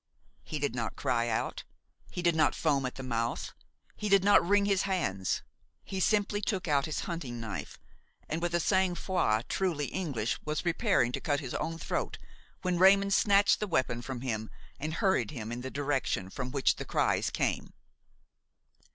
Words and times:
He 0.43 0.57
did 0.57 0.73
not 0.73 0.95
cry 0.95 1.27
out, 1.29 1.63
he 2.09 2.23
did 2.23 2.35
not 2.35 2.55
foam 2.55 2.87
at 2.87 2.95
the 2.95 3.03
mouth, 3.03 3.53
he 3.95 4.09
did 4.09 4.23
not 4.23 4.43
wring 4.43 4.65
his 4.65 4.81
hands; 4.81 5.43
he 5.83 5.99
simply 5.99 6.41
took 6.41 6.67
out 6.67 6.87
his 6.87 7.01
hunting 7.01 7.39
knife 7.39 7.77
and 8.27 8.41
with 8.41 8.55
a 8.55 8.59
sang 8.59 8.95
froid 8.95 9.47
truly 9.47 9.85
English 9.89 10.39
was 10.43 10.63
preparing 10.63 11.11
to 11.11 11.21
cut 11.21 11.39
his 11.39 11.53
own 11.53 11.77
throat, 11.77 12.17
when 12.63 12.79
Raymon 12.79 13.11
snatched 13.11 13.59
the 13.59 13.67
weapon 13.67 14.01
from 14.01 14.21
him 14.21 14.49
and 14.79 14.95
hurried 14.95 15.29
him 15.29 15.51
in 15.51 15.61
the 15.61 15.69
direction 15.69 16.31
from 16.31 16.49
which 16.49 16.77
the 16.77 16.85
cries 16.85 17.29
came. 17.29 17.71